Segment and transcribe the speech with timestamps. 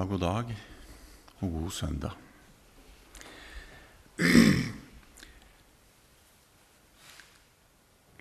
[0.00, 0.52] Ja, god dag
[1.40, 2.12] og god søndag.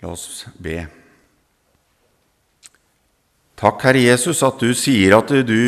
[0.02, 0.74] La oss be.
[3.56, 5.64] Takk, Herre Jesus, at du sier at du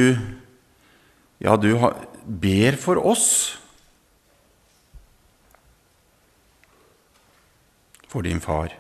[1.40, 1.80] ja, du
[2.28, 3.56] ber for oss.
[8.12, 8.76] For din far.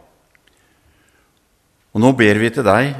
[1.95, 2.91] Og nå ber vi til deg.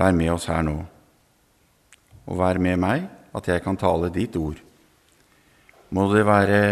[0.00, 0.78] Vær med oss her nå,
[2.24, 3.04] og vær med meg,
[3.36, 4.56] at jeg kan tale ditt ord.
[5.92, 6.62] Må det være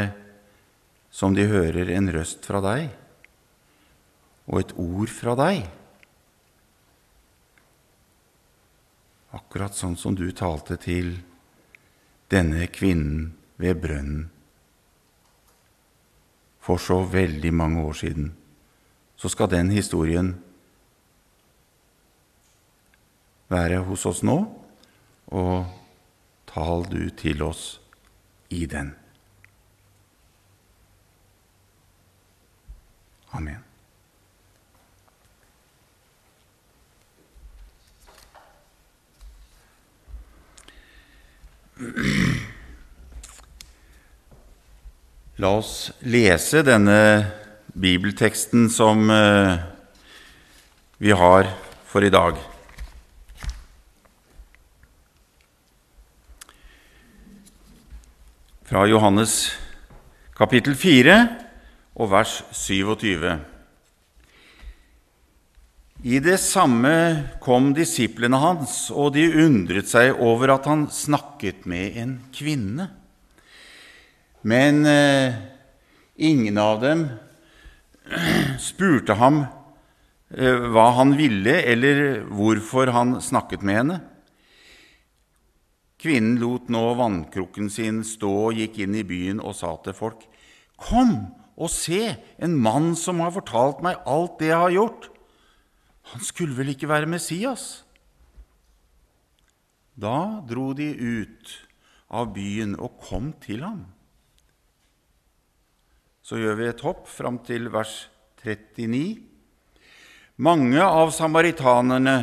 [1.13, 2.89] som de hører en røst fra deg
[4.49, 5.67] og et ord fra deg.
[9.37, 11.19] Akkurat sånn som du talte til
[12.33, 14.27] denne kvinnen ved brønnen
[16.65, 18.33] for så veldig mange år siden,
[19.17, 20.35] så skal den historien
[23.49, 24.39] være hos oss nå,
[25.33, 25.55] og
[26.49, 27.79] tal du til oss
[28.53, 28.95] i den.
[33.37, 33.65] Amen.
[45.39, 46.99] La oss lese denne
[47.79, 49.61] bibelteksten som eh,
[50.99, 51.53] vi har
[51.87, 52.58] for i dag.
[58.69, 59.47] Fra Johannes
[60.37, 61.15] kapittel 4
[61.97, 63.23] og vers 27.
[66.05, 66.91] I det samme
[67.41, 72.91] kom disiplene hans, og de undret seg over at han snakket med en kvinne.
[74.45, 75.41] Men eh,
[76.21, 77.07] ingen av dem
[78.69, 79.47] spurte ham
[80.29, 84.01] eh, hva han ville, eller hvorfor han snakket med henne.
[85.99, 90.23] Kvinnen lot nå vannkrukken sin stå og gikk inn i byen og sa til folk.:
[90.79, 95.09] Kom og se, en mann som har fortalt meg alt det jeg har gjort.
[96.15, 97.83] Han skulle vel ikke være Messias?
[99.99, 101.55] Da dro de ut
[102.15, 103.83] av byen og kom til ham.
[106.23, 108.07] Så gjør vi et hopp fram til vers
[108.45, 109.19] 39.
[110.39, 112.15] Mange av samaritanerne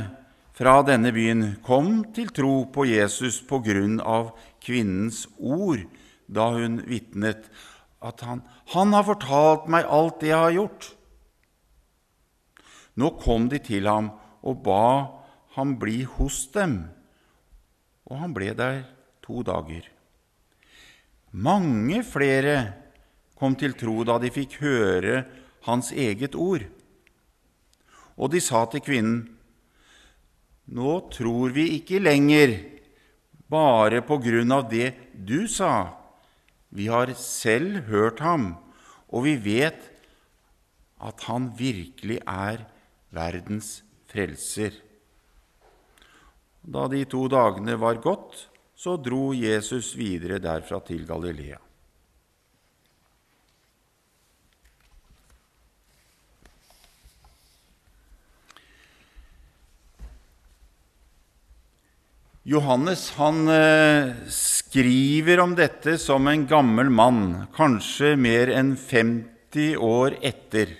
[0.55, 4.31] fra denne byen kom til tro på Jesus på grunn av
[4.63, 5.83] kvinnens ord
[6.31, 7.49] da hun vitnet
[8.05, 10.87] at han, han har fortalt meg alt det jeg har gjort.
[12.95, 14.13] Nå kom de til ham
[14.45, 14.85] og ba
[15.57, 16.85] ham bli hos dem,
[18.07, 18.83] og han ble der
[19.25, 19.87] to dager.
[21.35, 22.57] Mange flere
[23.35, 25.23] kom til tro da de fikk høre
[25.67, 26.63] hans eget ord.
[28.15, 29.34] Og de sa til kvinnen,
[30.65, 32.55] Nå tror vi ikke lenger
[33.51, 35.93] bare på grunn av det du sa.
[36.73, 38.55] Vi har selv hørt ham,
[39.13, 39.91] og vi vet
[41.05, 42.65] at han virkelig er
[43.13, 43.77] verdens
[44.09, 44.73] frelser.
[46.65, 51.61] Da de to dagene var gått, så dro Jesus videre derfra til Galilea.
[62.45, 70.19] Johannes han eh, skriver om dette som en gammel mann, kanskje mer enn 50 år
[70.21, 70.75] etter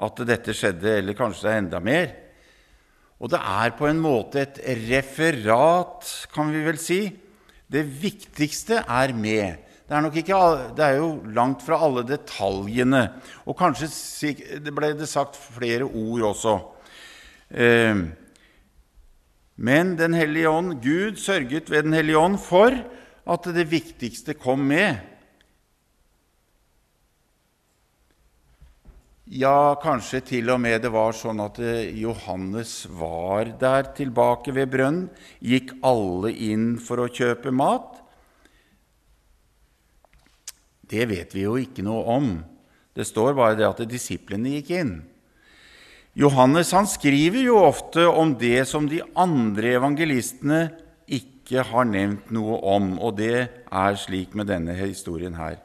[0.00, 2.06] at dette skjedde, eller kanskje det er enda mer.
[3.20, 7.02] Og det er på en måte et referat, kan vi vel si.
[7.68, 9.58] Det viktigste er med.
[9.84, 10.38] Det er, ikke,
[10.78, 13.02] det er jo langt fra alle detaljene.
[13.44, 14.32] Og kanskje
[14.72, 16.56] ble det sagt flere ord også.
[17.52, 18.08] Eh,
[19.58, 22.74] men Den hellige ånd, Gud sørget ved Den hellige ånd for
[23.28, 25.00] at det viktigste kom med.
[29.28, 31.58] Ja, kanskje til og med det var sånn at
[31.98, 35.10] Johannes var der tilbake ved brønnen.
[35.44, 37.98] Gikk alle inn for å kjøpe mat?
[40.88, 42.30] Det vet vi jo ikke noe om.
[42.96, 44.94] Det står bare det at disiplene gikk inn.
[46.18, 50.64] Johannes han skriver jo ofte om det som de andre evangelistene
[51.06, 55.60] ikke har nevnt noe om, og det er slik med denne historien her.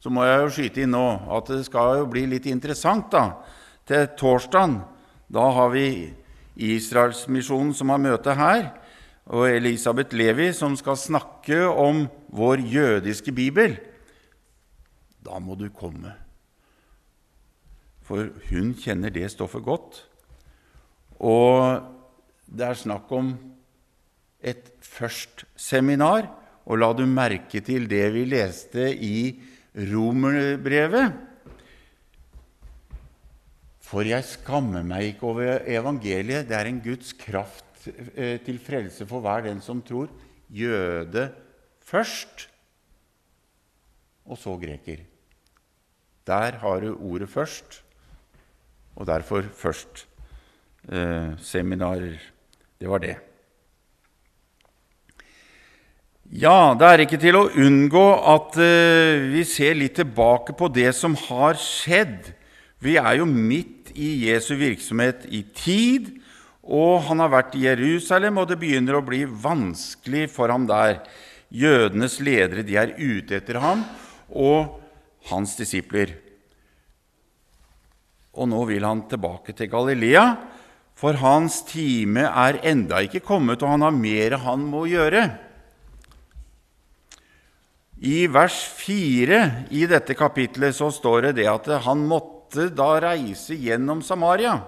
[0.00, 1.04] Så må jeg jo skyte inn nå
[1.36, 3.26] at det skal jo bli litt interessant da,
[3.84, 4.80] til torsdagen.
[5.28, 5.86] Da har vi
[6.56, 8.70] Israelsmisjonen som har møte her,
[9.28, 13.76] og Elisabeth Levi som skal snakke om vår jødiske bibel.
[15.24, 16.23] Da må du komme
[18.04, 20.02] for hun kjenner det stoffet godt.
[21.24, 21.80] Og
[22.44, 23.32] det er snakk om
[24.44, 26.28] et først-seminar.
[26.64, 29.16] Og la du merke til det vi leste i
[29.74, 31.12] Romerbrevet?
[33.84, 36.48] For jeg skammer meg ikke over evangeliet.
[36.48, 40.08] Det er en Guds kraft eh, til frelse for hver den som tror.
[40.48, 41.28] Jøde
[41.84, 42.48] først,
[44.24, 45.04] og så greker.
[46.24, 47.83] Der har du ordet først,
[48.94, 50.06] og derfor først
[50.90, 52.18] eh, seminarer.
[52.80, 53.16] Det var det.
[56.34, 60.90] Ja, det er ikke til å unngå at eh, vi ser litt tilbake på det
[60.96, 62.32] som har skjedd.
[62.82, 66.10] Vi er jo midt i Jesu virksomhet i tid,
[66.64, 71.02] og han har vært i Jerusalem, og det begynner å bli vanskelig for ham der.
[71.54, 73.84] Jødenes ledere de er ute etter ham
[74.32, 74.80] og
[75.30, 76.16] hans disipler.
[78.34, 80.24] Og nå vil han tilbake til Galilea,
[80.94, 85.26] for hans time er enda ikke kommet, og han har mer han må gjøre.
[88.04, 89.40] I vers 4
[89.74, 94.58] i dette kapitlet så står det det at han måtte da reise gjennom Samaria.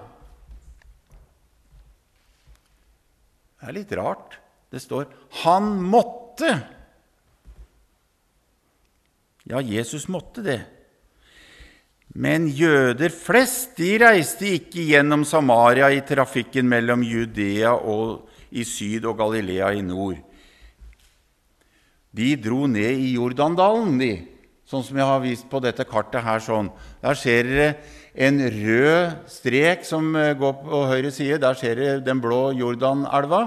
[3.57, 4.39] Det er litt rart.
[4.71, 5.07] Det står
[5.43, 6.63] 'han måtte'.
[9.47, 10.76] Ja, Jesus måtte det.
[12.17, 17.75] Men jøder flest de reiste ikke gjennom Samaria i trafikken mellom Judea
[18.49, 20.17] i syd og Galilea i nord.
[22.17, 24.11] De dro ned i Jordandalen, de,
[24.65, 26.41] sånn som jeg har vist på dette kartet her.
[26.41, 26.71] sånn.
[27.03, 27.69] Der ser dere
[28.17, 31.37] en rød strek som eh, går på høyre side.
[31.43, 33.43] Der ser dere den blå Jordanelva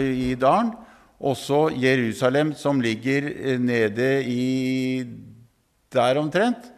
[0.00, 0.72] i dalen.
[1.20, 5.04] Også Jerusalem, som ligger eh, nede i
[5.92, 6.73] der omtrent.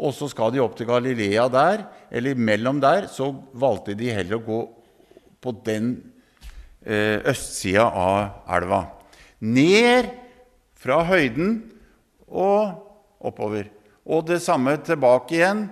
[0.00, 3.08] Og så skal de opp til Galilea der, eller mellom der.
[3.12, 4.60] Så valgte de heller å gå
[5.44, 5.92] på den
[6.80, 8.86] eh, østsida av elva.
[9.44, 10.08] Ned
[10.80, 11.58] fra høyden
[12.28, 12.80] og
[13.20, 13.68] oppover.
[14.08, 15.66] Og det samme tilbake igjen.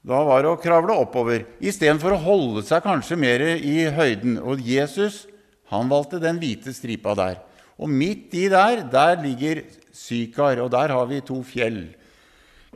[0.00, 4.38] Da var det å kravle oppover istedenfor å holde seg kanskje mer i høyden.
[4.40, 5.26] Og Jesus
[5.70, 7.38] han valgte den hvite stripa der.
[7.80, 9.62] Og midt i der der ligger
[9.94, 11.82] Sykar, og der har vi to fjell.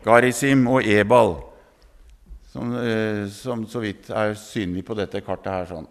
[0.05, 1.39] Garisim og Ebal,
[2.53, 5.67] som, eh, som så vidt er synlig på dette kartet her.
[5.71, 5.89] sånn.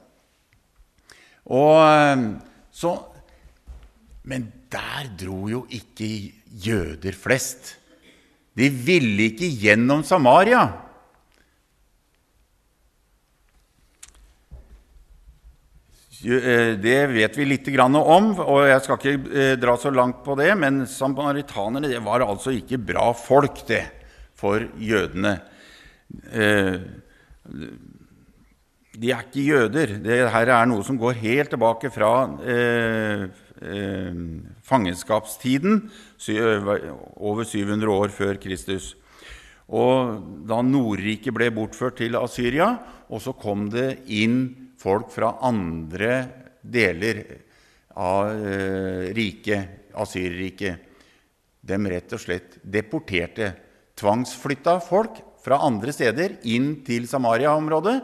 [1.50, 2.27] Og eh,
[2.71, 2.94] så,
[4.24, 6.07] Men der dro jo ikke
[6.48, 7.75] jøder flest.
[8.56, 10.62] De ville ikke gjennom Samaria.
[16.24, 20.56] Eh, det vet vi litt om, og jeg skal ikke dra så langt på det.
[20.56, 23.83] Men samaritanerne det var altså ikke bra folk, det,
[24.44, 25.38] for jødene.
[26.30, 26.75] Eh,
[28.94, 29.95] de er ikke jøder.
[30.04, 32.12] Dette er noe som går helt tilbake fra
[34.68, 35.78] fangenskapstiden,
[37.16, 38.92] over 700 år før Kristus.
[39.72, 42.69] Og da Nordriket ble bortført til Asyria,
[43.10, 46.18] og så kom det inn folk fra andre
[46.62, 47.24] deler
[48.00, 50.89] av eh, riket, Asyrriket.
[51.63, 53.54] De rett og slett deporterte,
[54.00, 57.98] tvangsflytta folk fra andre steder inn til Samaria-området.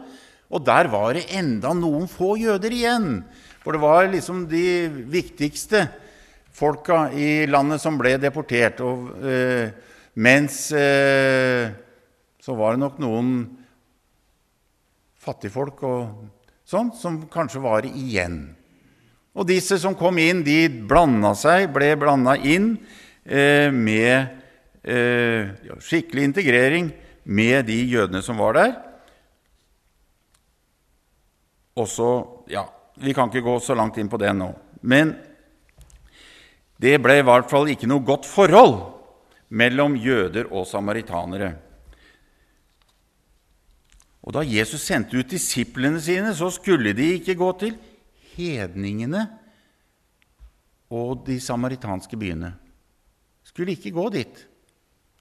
[0.50, 3.22] Og der var det enda noen få jøder igjen.
[3.62, 5.84] For det var liksom de viktigste
[6.52, 8.80] folka i landet som ble deportert.
[8.84, 9.70] Og, eh,
[10.14, 11.70] mens eh,
[12.40, 13.34] så var det nok noen
[15.20, 16.24] fattigfolk og
[16.66, 18.56] sånn, som kanskje var igjen.
[19.36, 22.72] Og disse som kom inn, de blanda seg, ble blanda inn
[23.24, 24.39] eh, med
[24.80, 26.90] skikkelig integrering
[27.24, 28.70] med de jødene som var der.
[31.80, 32.10] Også
[32.50, 32.64] Ja,
[32.98, 34.50] vi kan ikke gå så langt inn på det nå.
[34.82, 35.14] Men
[36.80, 38.78] det ble i hvert fall ikke noe godt forhold
[39.50, 41.52] mellom jøder og samaritanere.
[44.20, 47.76] Og da Jesus sendte ut disiplene sine, så skulle de ikke gå til
[48.34, 49.24] hedningene
[50.90, 52.52] og de samaritanske byene.
[53.46, 54.46] Skulle ikke gå dit.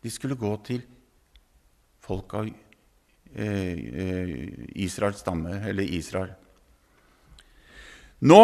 [0.04, 0.82] De skulle gå til
[2.10, 4.32] folk av eh, eh,
[4.86, 6.32] Israels stamme, eller Israel.
[8.30, 8.44] Nå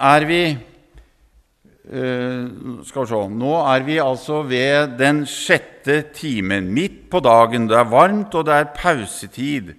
[0.00, 2.44] er vi eh,
[2.88, 7.68] skal vi se, Nå er vi altså ved den sjette timen, midt på dagen.
[7.68, 9.74] Det er varmt, og det er pausetid.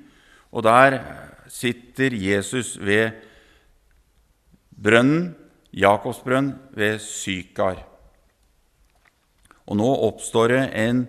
[0.51, 0.99] Og der
[1.51, 3.11] sitter Jesus ved
[4.75, 5.35] brønnen,
[5.75, 7.94] Jakobs brønn, ved Sykar.
[9.65, 11.05] Og nå oppstår det en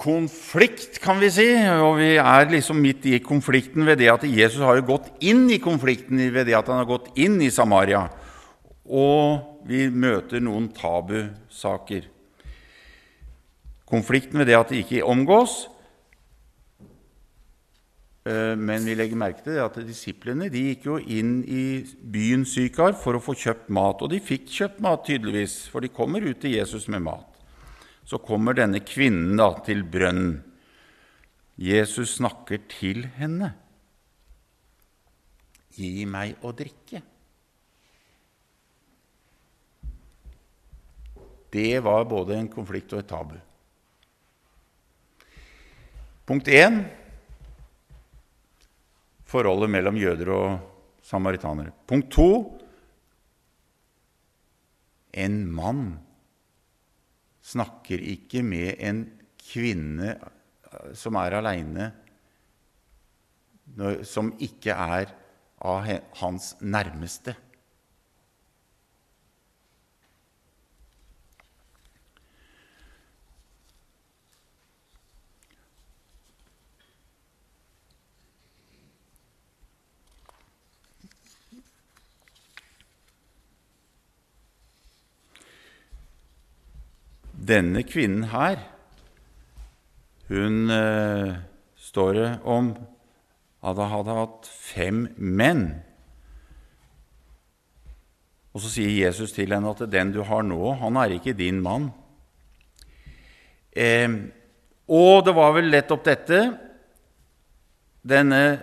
[0.00, 1.48] konflikt, kan vi si.
[1.84, 5.46] Og vi er liksom midt i konflikten ved det at Jesus har jo gått inn
[5.52, 8.06] i konflikten ved det at han har gått inn i Samaria.
[8.84, 12.08] Og vi møter noen tabusaker.
[13.88, 15.64] Konflikten ved det at de ikke omgås.
[18.24, 22.96] Eh, men vi legger merke til at disiplene de gikk jo inn i byen Sykar
[22.96, 24.02] for å få kjøpt mat.
[24.02, 27.34] Og de fikk kjøpt mat, tydeligvis, for de kommer ut til Jesus med mat
[28.04, 30.36] så kommer denne kvinnen da til brønnen.
[31.56, 33.52] Jesus snakker til henne.
[35.74, 37.00] Gi meg å drikke.
[41.54, 43.36] Det var både en konflikt og et tabu.
[46.26, 46.82] Punkt én
[49.34, 50.46] forholdet mellom jøder og
[51.04, 51.74] samaritanere.
[51.88, 52.28] Punkt to
[55.14, 55.84] en mann
[57.44, 59.04] snakker ikke med en
[59.44, 61.90] kvinne eh, som er aleine,
[64.06, 65.12] som ikke er
[65.64, 65.86] av
[66.20, 67.34] hans nærmeste.
[87.44, 88.60] Denne kvinnen her,
[90.30, 91.34] hun eh,
[91.76, 92.70] står det om
[93.64, 95.66] at hun hadde hatt fem menn.
[98.54, 101.60] Og så sier Jesus til henne at 'den du har nå, han er ikke din
[101.60, 101.90] mann'.
[103.76, 104.08] Eh,
[104.88, 106.40] og det var vel nettopp dette,
[108.04, 108.62] denne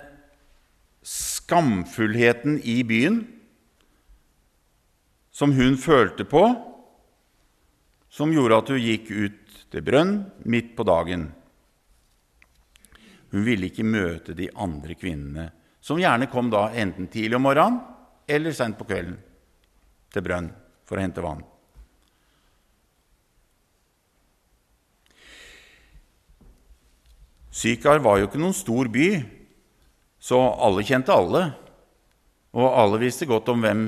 [1.03, 3.27] skamfullheten i byen,
[5.31, 6.70] som hun følte på
[8.11, 10.17] som gjorde at hun gikk ut til brønn
[10.51, 11.29] midt på dagen.
[13.31, 15.47] Hun ville ikke møte de andre kvinnene,
[15.79, 17.79] som gjerne kom da enten tidlig om morgenen
[18.27, 19.15] eller sent på kvelden
[20.11, 20.51] til brønn
[20.85, 21.45] for å hente vann.
[27.51, 29.07] Sykar var jo ikke noen stor by,
[30.19, 31.41] så alle kjente alle,
[32.55, 33.87] og alle visste godt om hvem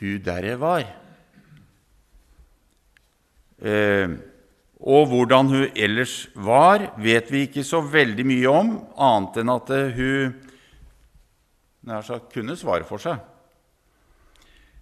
[0.00, 0.84] hun der var.
[3.62, 4.10] Eh,
[4.82, 9.70] og hvordan hun ellers var, vet vi ikke så veldig mye om, annet enn at
[9.70, 10.32] eh, hun
[11.86, 13.20] nær sagt kunne svare for seg.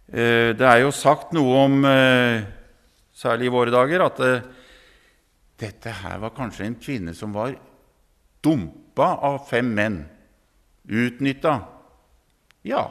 [0.09, 1.85] Eh, det er jo sagt noe om,
[3.13, 4.23] særlig i våre dager, at
[5.61, 7.53] dette her var kanskje en kvinne som var
[8.41, 10.01] dumpa av fem menn.
[10.89, 11.59] Utnytta.
[12.65, 12.87] Ja,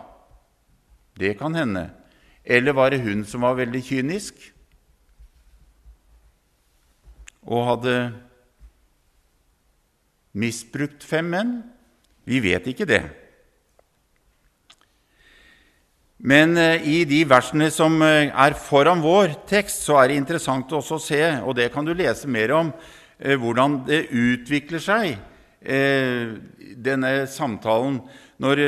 [1.18, 1.88] det kan hende.
[2.46, 4.38] Eller var det hun som var veldig kynisk?
[7.48, 7.96] Og hadde
[10.40, 11.58] misbrukt fem menn?
[12.28, 13.04] Vi vet ikke det.
[16.20, 20.74] Men eh, i de versene som eh, er foran vår tekst, så er det interessant
[20.76, 22.74] også å se, og det kan du lese mer om,
[23.24, 25.18] eh, hvordan det utvikler seg,
[25.60, 27.98] denne samtalen.
[28.40, 28.62] Når,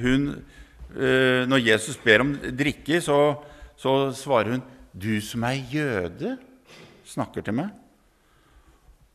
[0.00, 0.22] hun,
[1.44, 3.18] når Jesus ber om drikke, så,
[3.76, 4.62] så svarer hun,
[4.96, 6.38] 'Du som er jøde,
[7.04, 7.81] snakker til meg.'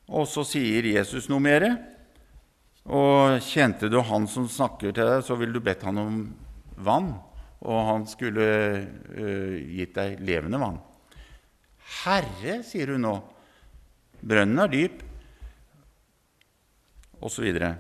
[0.07, 1.65] Og så sier Jesus noe mer.
[2.87, 6.21] Og kjente du han som snakker til deg, så ville du bedt han om
[6.77, 7.09] vann,
[7.67, 10.77] og han skulle uh, gitt deg levende vann.
[12.05, 13.13] Herre, sier hun nå,
[14.23, 15.03] brønnen er dyp,
[17.17, 17.73] og så videre.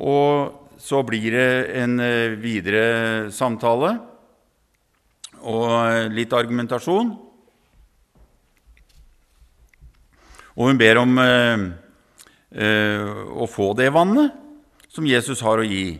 [0.00, 1.50] Og så blir det
[1.82, 3.98] en uh, videre samtale
[5.40, 7.12] og litt argumentasjon.
[10.60, 11.62] Og hun ber om eh,
[12.52, 13.00] eh,
[13.32, 14.34] å få det vannet
[14.92, 15.94] som Jesus har å gi.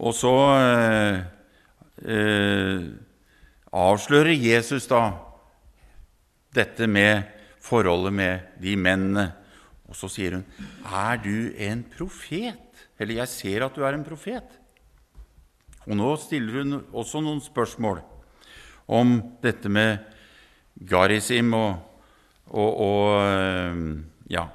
[0.00, 1.18] Og så eh,
[2.08, 2.88] eh,
[3.76, 5.02] avslører Jesus da
[6.56, 7.28] dette med
[7.60, 9.28] forholdet med de mennene.
[9.92, 10.44] Og så sier hun,
[10.88, 12.64] 'Er du en profet?'
[12.98, 14.56] Eller 'Jeg ser at du er en profet'.
[15.86, 18.00] Og nå stiller hun også noen spørsmål
[18.88, 20.15] om dette med
[20.76, 21.78] Garisim og,
[22.52, 23.84] og, og eh,
[24.30, 24.48] Ja.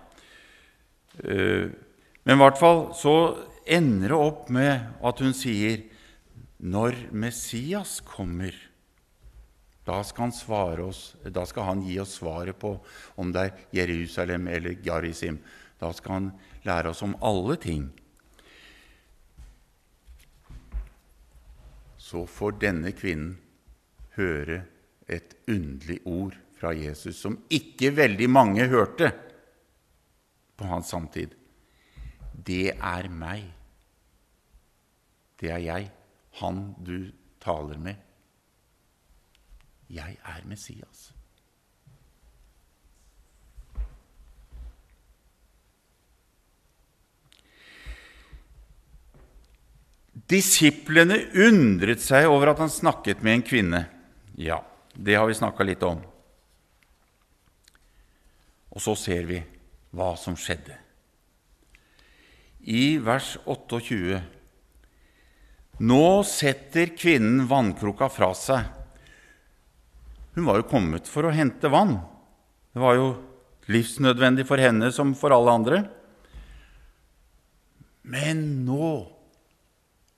[1.24, 1.72] Eh,
[2.22, 3.16] men i hvert fall så
[3.66, 5.82] ender det opp med at hun sier
[6.62, 8.54] når Messias kommer,
[9.82, 12.76] da skal han, svare oss, da skal han gi oss svaret på
[13.18, 15.40] om det er Jerusalem eller Garisim.
[15.82, 16.28] Da skal han
[16.68, 17.88] lære oss om alle ting.
[21.98, 23.40] Så får denne kvinnen
[24.20, 24.62] høre
[25.12, 29.12] et underlig ord fra Jesus som ikke veldig mange hørte
[30.58, 31.34] på hans samtid.
[32.34, 33.48] Det er meg.
[35.42, 35.90] Det er jeg,
[36.42, 37.10] han du
[37.42, 37.98] taler med.
[39.92, 41.10] Jeg er Messias.
[50.32, 53.82] Disiplene undret seg over at han snakket med en kvinne.
[54.40, 54.62] Ja,
[54.94, 56.02] det har vi snakka litt om.
[58.72, 59.42] Og så ser vi
[59.96, 60.78] hva som skjedde.
[62.62, 64.22] I vers 28
[65.82, 68.68] Nå setter kvinnen vannkroka fra seg.
[70.36, 71.96] Hun var jo kommet for å hente vann.
[72.72, 73.08] Det var jo
[73.72, 75.80] livsnødvendig for henne som for alle andre.
[78.06, 78.92] Men nå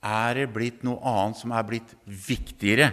[0.04, 2.92] er det blitt noe annet som er blitt viktigere.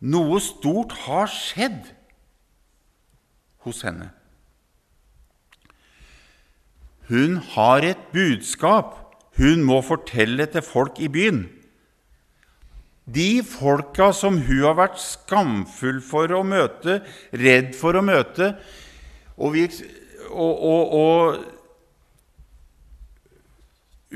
[0.00, 1.92] Noe stort har skjedd
[3.64, 4.10] hos henne.
[7.06, 11.42] Hun har et budskap hun må fortelle til folk i byen.
[13.06, 17.02] De folka som hun har vært skamfull for å møte,
[17.36, 18.56] redd for å møte,
[19.36, 19.68] og, vi,
[20.32, 21.36] og, og, og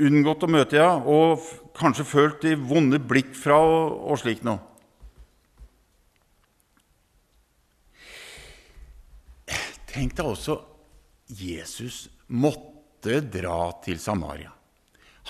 [0.01, 1.39] unngått å møte, ja, og
[1.77, 4.70] kanskje følt de vonde blikk fra og, og slikt noe.
[9.91, 10.55] Tenk deg også
[11.31, 14.51] Jesus måtte dra til Samaria.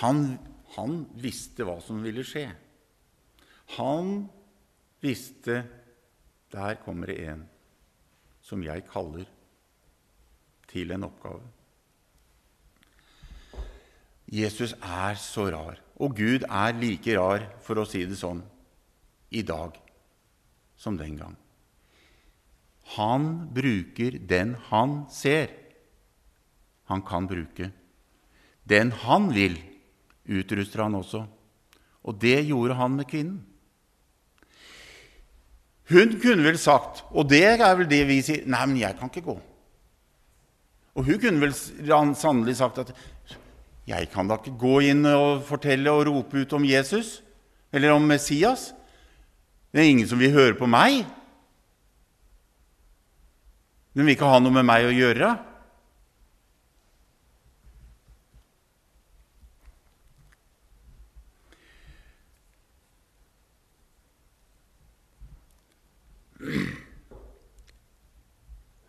[0.02, 0.36] Han,
[0.76, 2.46] han visste hva som ville skje.
[3.78, 4.12] Han
[5.02, 5.62] visste
[6.52, 7.44] der kommer det en
[8.44, 9.26] som jeg kaller
[10.68, 11.44] til en oppgave.
[14.32, 18.40] Jesus er så rar, og Gud er like rar, for å si det sånn,
[19.32, 19.76] i dag
[20.76, 21.36] som den gang.
[22.96, 25.50] Han bruker den han ser.
[26.90, 27.70] Han kan bruke.
[28.68, 29.56] Den han vil,
[30.28, 31.24] utruster han også.
[32.02, 33.40] Og det gjorde han med kvinnen.
[35.92, 39.10] Hun kunne vel sagt, og det er vel det vi sier, 'Nei, men jeg kan
[39.10, 39.40] ikke gå'.
[40.94, 41.52] Og hun kunne vel
[42.14, 42.92] sannelig sagt at
[43.86, 47.22] jeg kan da ikke gå inn og fortelle og rope ut om Jesus
[47.72, 48.74] eller om Messias.
[49.72, 51.06] Det er ingen som vil høre på meg.
[53.92, 55.32] Den vil ikke ha noe med meg å gjøre.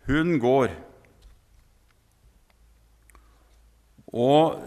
[0.07, 0.71] Hun går.
[4.13, 4.61] Og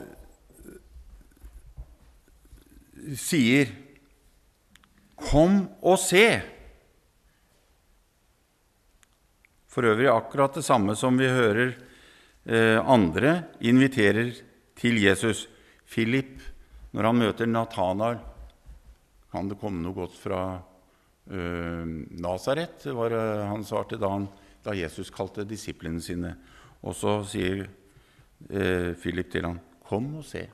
[3.15, 3.67] sier
[5.17, 6.56] 'Kom og se'.
[9.77, 11.75] For øvrig akkurat det samme som vi hører
[12.49, 14.31] eh, andre inviterer
[14.73, 15.43] til Jesus.
[15.85, 16.41] Philip,
[16.97, 18.17] når han møter Nathanael,
[19.29, 20.39] kan det komme noe godt fra
[21.29, 21.85] eh,
[22.25, 24.25] Nasaret, var det han svarte da, han,
[24.65, 26.33] da Jesus kalte disiplene sine.
[26.81, 27.67] Og så sier
[28.49, 30.47] eh, Philip til ham, 'Kom og se'.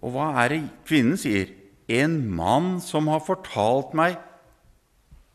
[0.00, 1.65] Og hva er det kvinnen sier?
[1.88, 4.16] En mann som har fortalt meg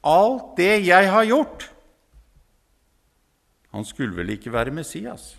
[0.01, 1.69] alt det jeg har gjort.
[3.71, 5.37] Han skulle vel ikke være Messias?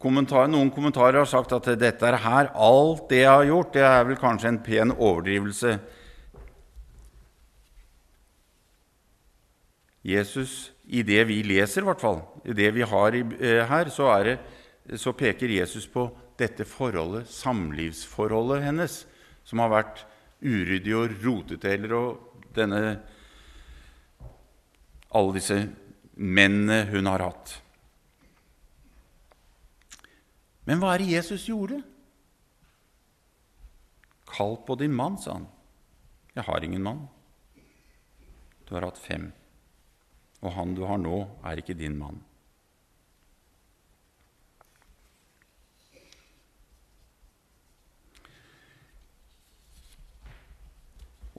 [0.00, 3.84] Kommentar, noen kommentarer har sagt at dette er her, alt det jeg har gjort, det
[3.86, 5.78] er vel kanskje en pen overdrivelse.
[10.04, 14.12] Jesus, i det vi leser, i hvert fall, i det vi har eh, her, så
[14.24, 14.38] det
[15.00, 16.08] så peker Jesus på
[16.40, 18.96] dette forholdet, samlivsforholdet hennes,
[19.44, 20.04] som har vært
[20.40, 22.82] uryddig og rotete, eller og denne
[25.10, 25.56] Alle disse
[26.14, 27.56] mennene hun har hatt.
[30.68, 31.80] Men hva er det Jesus gjorde?
[34.30, 35.48] Kall på din mann, sa han.
[36.36, 37.08] Jeg har ingen mann.
[38.68, 39.32] Du har hatt fem,
[40.44, 42.22] og han du har nå, er ikke din mann.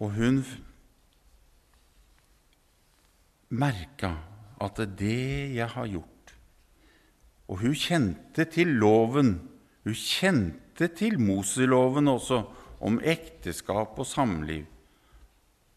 [0.01, 0.41] Og hun
[3.53, 4.15] merka
[4.61, 6.07] at det jeg har gjort
[7.51, 9.33] Og hun kjente til loven.
[9.83, 12.37] Hun kjente til Moseloven også,
[12.79, 14.63] om ekteskap og samliv.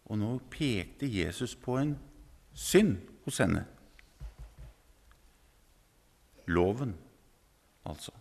[0.07, 1.97] Og nå pekte Jesus på en
[2.55, 3.65] synd hos henne.
[6.47, 6.95] Loven,
[7.85, 8.15] altså.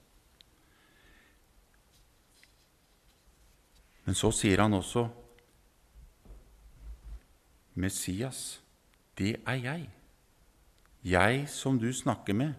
[4.07, 5.05] Men så sier han også
[7.75, 8.62] Messias,
[9.17, 9.89] det er jeg.
[11.03, 12.53] Jeg som du snakker med.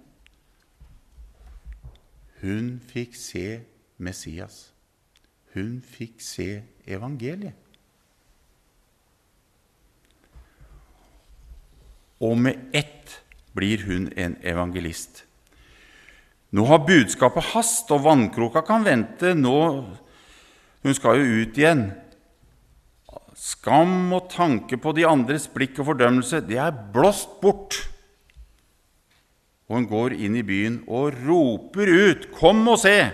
[2.42, 3.60] Hun fikk se
[3.98, 4.72] Messias.
[5.54, 7.54] Hun fikk se evangeliet.
[12.20, 13.22] Og med ett
[13.54, 15.24] blir hun en evangelist.
[16.54, 19.34] Nå har budskapet hast, og vannkroka kan vente.
[19.34, 19.84] Nå,
[20.84, 21.86] Hun skal jo ut igjen.
[23.34, 27.80] Skam og tanke på de andres blikk og fordømmelse, det er blåst bort.
[29.66, 33.10] Og hun går inn i byen og roper ut, 'Kom og se!'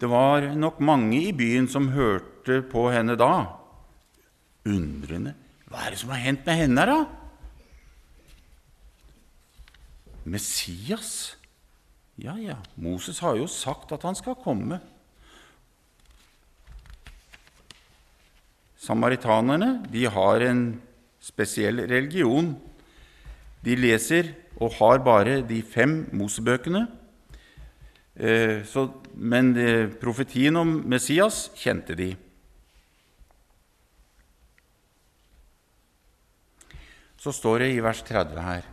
[0.00, 3.46] Det var nok mange i byen som hørte på henne da,
[4.66, 5.34] undrende.
[5.70, 7.04] Hva er det som har hendt med henne, da?
[10.24, 11.36] Messias?
[12.18, 14.80] Ja, ja, Moses har jo sagt at han skal komme.
[18.84, 20.64] Samaritanerne de har en
[21.22, 22.52] spesiell religion.
[23.64, 26.84] De leser og har bare de fem Mosebøkene.
[28.14, 28.60] Eh,
[29.16, 32.12] men eh, profetien om Messias kjente de.
[37.18, 38.66] Så står det i vers 30 her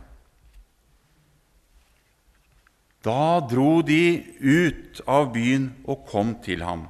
[3.02, 6.84] Da dro de ut av byen og kom til ham.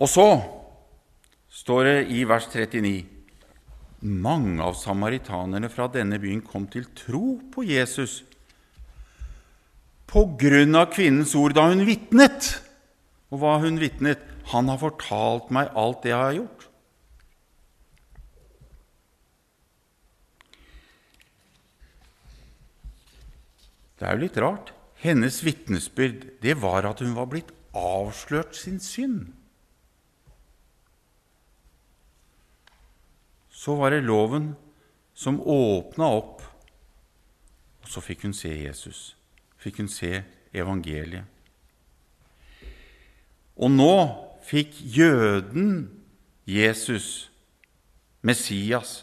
[0.00, 0.26] Og så
[1.52, 3.20] står det i vers 39
[4.00, 8.22] mange av samaritanerne fra denne byen kom til tro på Jesus
[10.10, 12.54] på grunn av kvinnens ord da hun vitnet.
[13.30, 14.22] Og hva hun vitnet?
[14.50, 16.64] Han har fortalt meg alt det jeg har gjort.
[24.00, 24.72] Det er jo litt rart.
[25.04, 29.28] Hennes vitnesbyrd det var at hun var blitt avslørt sin synd.
[33.60, 34.54] Så var det loven
[35.14, 36.40] som åpna opp,
[37.82, 39.00] og så fikk hun se Jesus.
[39.60, 40.22] Fikk hun se
[40.56, 41.26] evangeliet.
[43.60, 43.92] Og nå
[44.48, 45.90] fikk jøden
[46.48, 47.28] Jesus,
[48.24, 49.02] Messias,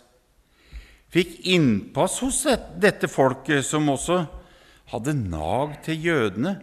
[1.14, 2.42] fikk innpass hos
[2.82, 4.24] dette folket, som også
[4.90, 6.58] hadde nag til jødene.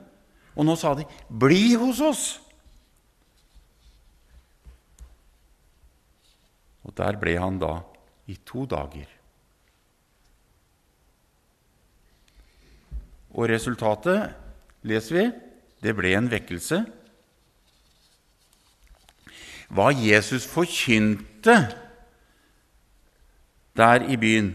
[0.58, 2.43] Og nå sa de, 'Bli hos oss'.
[6.84, 7.78] Og der ble han da
[8.30, 9.08] i to dager.
[13.34, 14.30] Og resultatet,
[14.86, 15.24] leser vi,
[15.82, 16.84] det ble en vekkelse.
[19.74, 21.56] Hva Jesus forkynte
[23.74, 24.52] der i byen,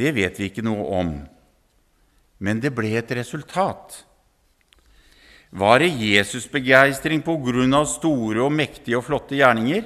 [0.00, 1.12] det vet vi ikke noe om,
[2.40, 4.02] men det ble et resultat.
[5.56, 9.84] Var det Jesusbegeistring på grunn av store og mektige og flotte gjerninger?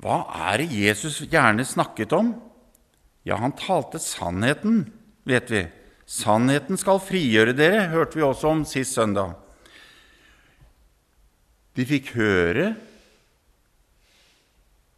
[0.00, 2.32] Hva er det Jesus gjerne snakket om?
[3.28, 4.86] Ja, han talte sannheten,
[5.28, 5.66] vet vi.
[6.08, 9.34] Sannheten skal frigjøre dere, hørte vi også om sist søndag.
[11.76, 12.72] De fikk høre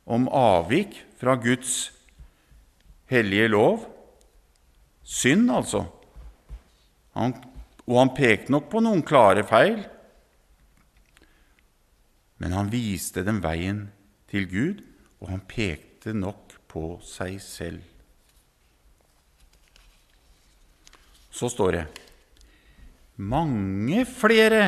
[0.06, 1.90] om avvik fra Guds
[3.10, 3.82] hellige lov.
[5.02, 5.82] Synd, altså.
[7.18, 7.34] Han,
[7.90, 9.82] og han pekte nok på noen klare feil,
[12.40, 13.84] men han viste dem veien
[14.30, 14.80] til Gud
[15.22, 17.82] og han pekte nok på seg selv.
[21.32, 21.84] Så står det
[23.22, 24.64] mange flere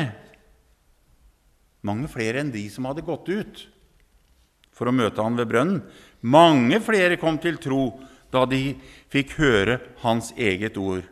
[1.85, 3.65] mange flere enn de som hadde gått ut
[4.75, 5.81] for å møte han ved brønnen.
[6.25, 7.83] Mange flere kom til tro
[8.33, 8.73] da de
[9.13, 11.05] fikk høre hans eget ord.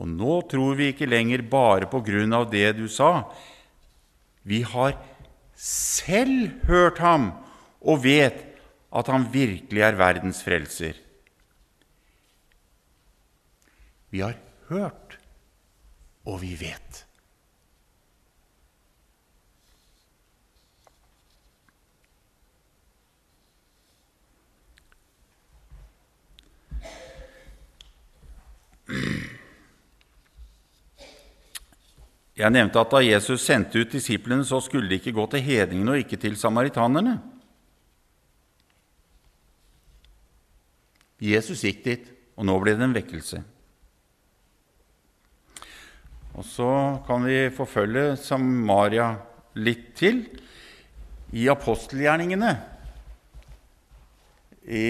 [0.00, 3.28] Og nå tror vi ikke lenger bare på grunn av det du sa.
[4.42, 4.96] Vi har
[5.56, 7.30] selv hørt ham
[7.80, 8.44] og vet
[8.94, 10.98] at han virkelig er verdens frelser.
[14.14, 14.36] Vi har
[14.68, 15.18] hørt,
[16.24, 17.04] og vi vet.
[32.34, 35.94] Jeg nevnte at da Jesus sendte ut disiplene, så skulle de ikke gå til hedningene
[35.94, 37.18] og ikke til samaritanerne.
[41.22, 43.38] Jesus gikk dit, og nå ble det en vekkelse.
[46.34, 46.70] Og så
[47.06, 49.12] kan vi forfølge Samaria
[49.54, 50.24] litt til
[51.34, 52.54] i apostelgjerningene.
[54.64, 54.88] i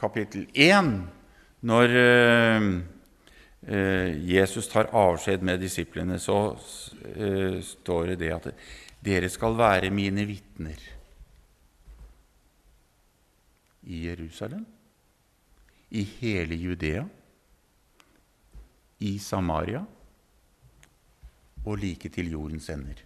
[0.00, 0.86] kapittel 1,
[1.68, 2.68] når eh,
[3.64, 6.52] Jesus tar avskjed med disiplene, så
[7.14, 8.50] eh, står det det at
[9.04, 10.80] dere skal være mine vitner
[13.88, 14.66] i Jerusalem,
[15.90, 17.04] i hele Judea,
[19.04, 19.82] i Samaria
[21.64, 23.00] og like til jordens ender.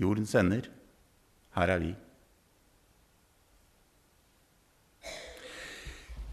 [0.00, 0.68] Jordens ender,
[1.54, 1.94] her er vi.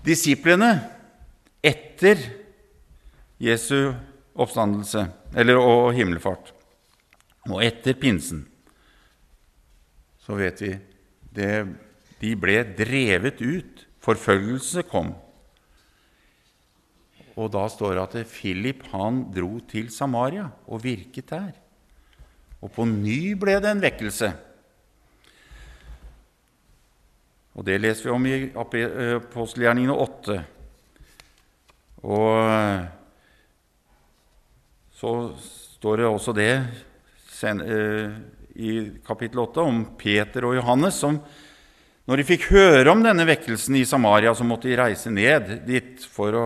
[0.05, 1.00] Disiplene
[1.61, 2.21] etter
[3.41, 3.93] Jesu
[4.33, 5.05] oppstandelse
[5.37, 6.51] eller, og himmelfart
[7.49, 8.43] og etter pinsen,
[10.21, 10.75] så vet vi
[11.33, 11.53] det,
[12.21, 13.87] de ble drevet ut.
[14.01, 15.11] Forfølgelse kom.
[17.37, 21.51] Og da står det at Philip han dro til Samaria og virket der.
[22.61, 24.29] Og på ny ble det en vekkelse.
[27.57, 30.37] Og det leser vi om i apostelgjerningene 8.
[32.01, 32.87] Og
[35.01, 36.51] så står det også det
[37.45, 38.17] eh,
[38.61, 38.73] i
[39.05, 41.17] kapittel 8 om Peter og Johannes som
[42.09, 46.01] når de fikk høre om denne vekkelsen i Samaria, så måtte de reise ned dit
[46.11, 46.45] for å,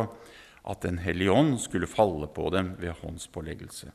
[0.67, 3.89] at Den hellige ånd skulle falle på dem ved håndspåleggelse.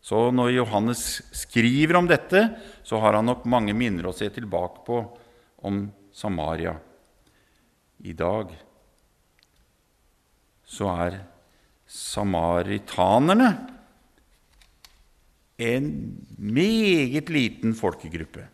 [0.00, 1.02] Så når Johannes
[1.34, 2.44] skriver om dette,
[2.86, 5.00] så har han nok mange minner å se tilbake på
[5.66, 5.82] om
[6.14, 6.76] Samaria.
[8.06, 8.54] I dag
[10.78, 11.18] så er
[11.88, 13.48] samaritanerne
[15.58, 15.88] en
[16.38, 18.44] meget liten folkegruppe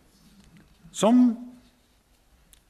[0.95, 1.27] som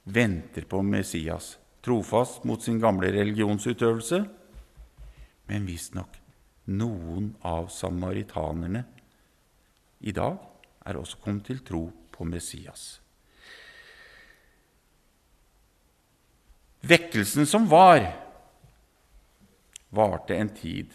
[0.03, 4.23] venter på Messias, trofast mot sin gamle religionsutøvelse.
[5.45, 6.17] Men visstnok
[6.73, 8.81] noen av samaritanerne
[10.01, 10.39] i dag
[10.85, 12.97] er også kommet til tro på Messias.
[16.85, 18.01] Vekkelsen som var,
[19.95, 20.93] varte en tid.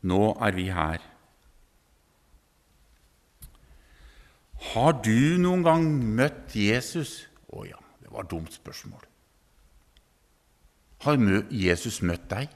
[0.00, 1.02] Nå er vi her.
[4.72, 7.26] Har du noen gang møtt Jesus?
[7.52, 9.04] Å ja, det var et dumt spørsmål.
[11.04, 12.50] Har Jesus møtt deg?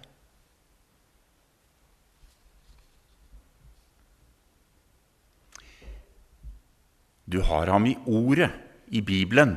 [7.24, 8.50] Du har ham i ordet,
[8.92, 9.56] i Bibelen.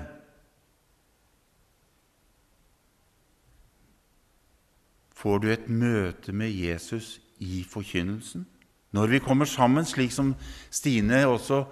[5.18, 8.46] Får du et møte med Jesus i forkynnelsen?
[8.94, 10.36] Når vi kommer sammen, slik som
[10.70, 11.64] Stine også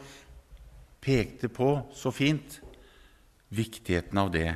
[1.05, 2.59] pekte på så fint,
[3.53, 4.49] viktigheten av det,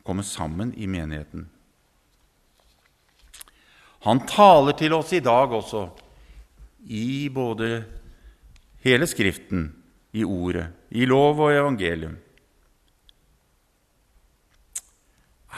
[0.00, 1.44] å komme sammen i menigheten.
[4.04, 5.86] Han taler til oss i dag også,
[6.84, 7.68] i både
[8.84, 9.68] hele Skriften
[10.16, 12.16] i Ordet, i lov og evangelium.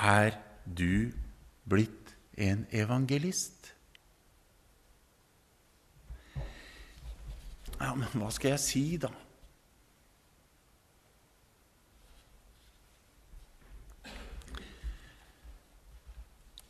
[0.07, 1.11] Er du
[1.67, 2.06] blitt
[2.37, 3.75] en evangelist?
[7.81, 9.11] Ja, men hva skal jeg si, da?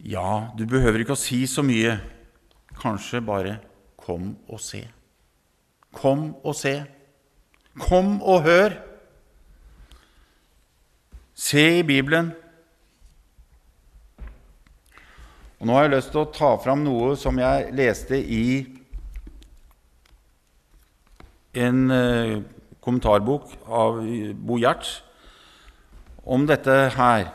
[0.06, 1.96] Ja, du behøver ikke å si så mye.
[2.76, 3.58] Kanskje bare
[3.96, 4.88] 'kom og se'.
[5.92, 6.84] Kom og se.
[7.78, 8.82] Kom og hør!
[11.34, 12.32] Se i Bibelen.
[15.56, 18.46] Og Nå har jeg lyst til å ta fram noe som jeg leste i
[21.56, 22.34] en eh,
[22.84, 24.02] kommentarbok av
[24.36, 24.98] Bo Gjerts
[26.28, 27.30] om dette her.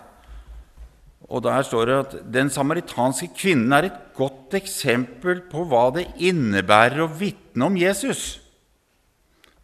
[1.32, 6.10] Og Der står det at den samaritanske kvinnen er et godt eksempel på hva det
[6.22, 8.38] innebærer å vitne om Jesus.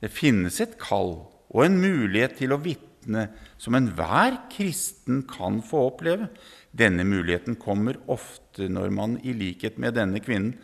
[0.01, 1.19] Det finnes et kall
[1.53, 3.27] og en mulighet til å vitne
[3.61, 6.31] som enhver kristen kan få oppleve.
[6.71, 10.57] Denne muligheten kommer ofte når man i likhet med denne kvinnen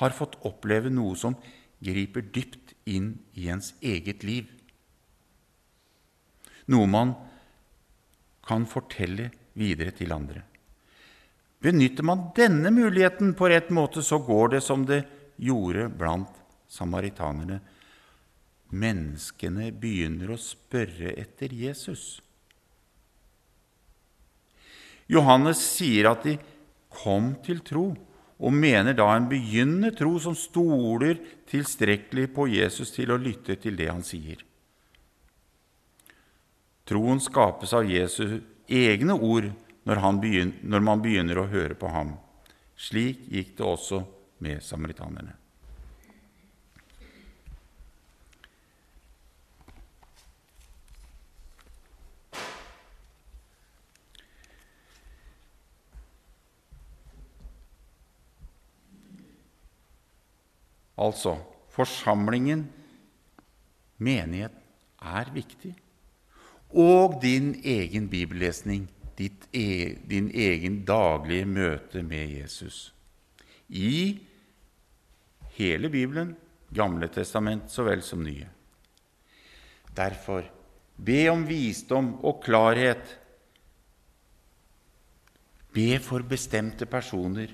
[0.00, 1.36] har fått oppleve noe som
[1.84, 4.48] griper dypt inn i ens eget liv.
[6.72, 7.12] Noe man
[8.44, 10.42] kan fortelle videre til andre.
[11.64, 15.04] Benytter man denne muligheten på rett måte, så går det som det
[15.40, 16.32] gjorde blant
[16.68, 17.60] samaritanerne
[18.74, 22.18] menneskene begynner å spørre etter Jesus.
[25.10, 26.38] Johannes sier at de
[26.94, 27.88] kom til tro,
[28.44, 33.78] og mener da en begynnende tro som stoler tilstrekkelig på Jesus til å lytte til
[33.78, 34.42] det han sier.
[36.84, 39.48] Troen skapes av Jesus egne ord
[39.88, 42.16] når, begynner, når man begynner å høre på ham.
[42.76, 44.02] Slik gikk det også
[44.44, 45.43] med samaritanerne.
[60.98, 61.36] Altså
[61.74, 62.68] forsamlingen,
[63.98, 64.60] menigheten,
[65.02, 65.74] er viktig.
[66.74, 72.94] Og din egen bibellesning, e, din egen daglige møte med Jesus.
[73.68, 74.18] I
[75.54, 76.36] hele Bibelen,
[76.74, 78.48] Gamle testament så vel som Nye.
[79.94, 80.46] Derfor
[80.96, 83.12] be om visdom og klarhet.
[85.74, 87.52] Be for bestemte personer.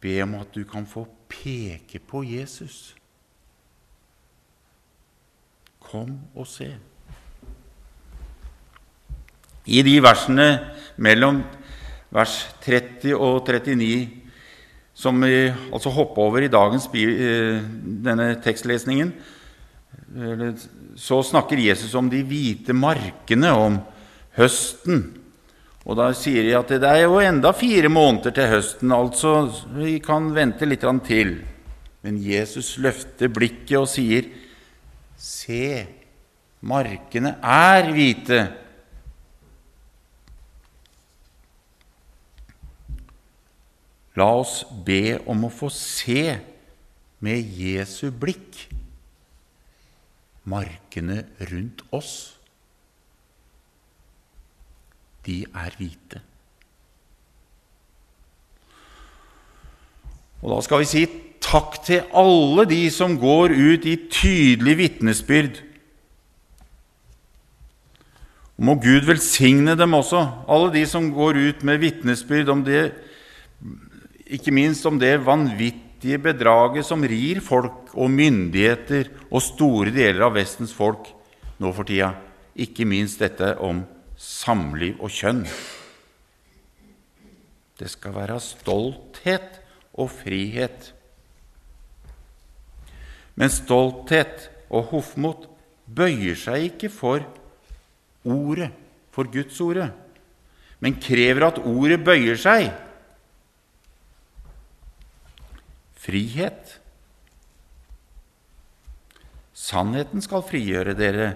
[0.00, 2.94] Be om at du kan få peke på Jesus.
[5.80, 6.70] Kom og se.
[9.70, 10.48] I de versene
[10.96, 11.42] mellom
[12.10, 14.08] vers 30 og 39,
[14.94, 17.60] som vi altså hopper over i dagens eh,
[18.04, 19.12] denne tekstlesningen,
[20.98, 23.78] så snakker Jesus om de hvite markene, om
[24.36, 25.19] høsten.
[25.90, 29.96] Og da sier de at det er jo enda fire måneder til høsten, altså vi
[29.98, 31.40] kan vente litt til.
[32.06, 34.30] Men Jesus løfter blikket og sier,
[35.20, 35.82] Se,
[36.62, 38.38] markene er hvite.
[44.16, 46.38] La oss be om å få se
[47.20, 48.68] med Jesu blikk
[50.50, 52.39] markene rundt oss.
[55.26, 56.20] De er hvite.
[60.40, 61.02] Og da skal vi si
[61.44, 65.60] takk til alle de som går ut i tydelig vitnesbyrd.
[68.60, 72.90] Må Gud velsigne dem også, alle de som går ut med vitnesbyrd om det,
[74.28, 80.36] ikke minst om det vanvittige bedraget som rir folk og myndigheter og store deler av
[80.36, 81.08] Vestens folk
[81.60, 82.12] nå for tida.
[82.60, 83.80] Ikke minst dette om
[84.20, 85.44] samliv og kjønn.
[87.80, 89.56] Det skal være stolthet
[89.96, 90.90] og frihet.
[93.40, 95.46] Men stolthet og hoffmot
[95.88, 97.24] bøyer seg ikke for
[98.28, 98.68] ordet,
[99.10, 99.88] for Guds ordet,
[100.80, 102.68] men krever at ordet bøyer seg.
[106.00, 106.76] Frihet.
[109.56, 111.32] Sannheten skal frigjøre dere,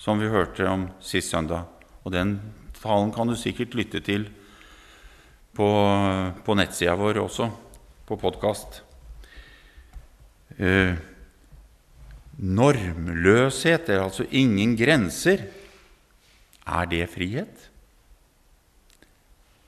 [0.00, 1.79] som vi hørte om sist søndag.
[2.04, 2.38] Og den
[2.80, 4.26] talen kan du sikkert lytte til
[5.56, 5.68] på,
[6.44, 7.50] på nettsida vår også,
[8.08, 8.80] på podkast.
[10.56, 10.94] Eh,
[12.40, 15.44] normløshet, er altså ingen grenser,
[16.66, 17.66] er det frihet?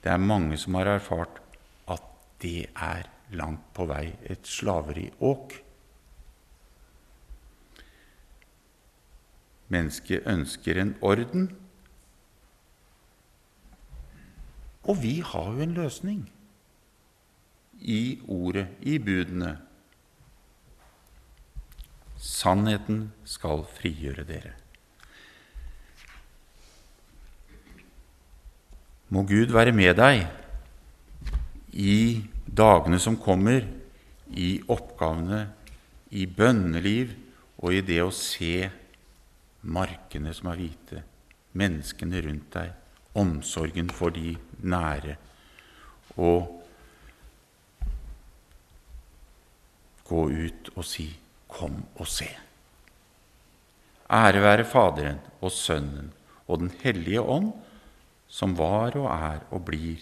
[0.03, 1.41] Det er mange som har erfart
[1.91, 2.03] at
[2.43, 5.55] det er langt på vei et slaveriåk.
[9.73, 11.51] Mennesket ønsker en orden,
[14.83, 16.23] og vi har jo en løsning
[17.83, 19.57] i ordet, i budene.
[22.19, 24.55] Sannheten skal frigjøre dere.
[29.13, 30.23] Må Gud være med deg
[31.77, 33.67] i dagene som kommer,
[34.33, 35.43] i oppgavene,
[36.17, 37.11] i bønneliv
[37.61, 38.71] og i det å se
[39.63, 41.03] markene som er hvite,
[41.61, 42.71] menneskene rundt deg,
[43.15, 45.17] omsorgen for de nære,
[46.17, 46.63] og
[50.09, 51.09] gå ut og si
[51.53, 52.31] Kom og se.
[54.09, 56.09] Ære være Faderen og Sønnen
[56.49, 57.53] og Den hellige ånd,
[58.29, 60.01] som var og er og blir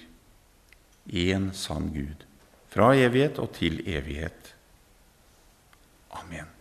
[1.10, 2.22] én sann Gud,
[2.70, 4.54] fra evighet og til evighet.
[6.10, 6.59] Amen.